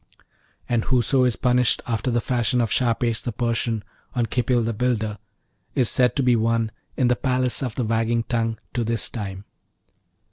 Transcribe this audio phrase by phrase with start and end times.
[0.67, 3.83] And whoso is punished after the fashion of Shahpesh, the Persian,
[4.15, 5.19] on Khipil the Builder,
[5.75, 9.45] is said to be one 'in the Palace of the Wagging Tongue' to this time.